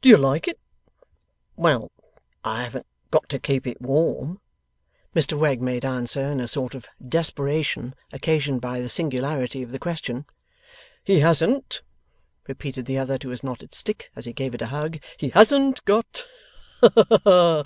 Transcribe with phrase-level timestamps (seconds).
[0.00, 0.58] 'Do you like it?'
[1.54, 1.90] 'Well!
[2.42, 4.40] I haven't got to keep it warm,'
[5.14, 9.78] Mr Wegg made answer, in a sort of desperation occasioned by the singularity of the
[9.78, 10.24] question.
[11.04, 11.82] 'He hasn't,'
[12.48, 15.84] repeated the other to his knotted stick, as he gave it a hug; 'he hasn't
[15.84, 16.24] got
[16.80, 16.90] ha!
[17.22, 17.58] ha!